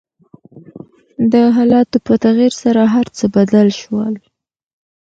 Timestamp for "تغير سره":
2.23-2.81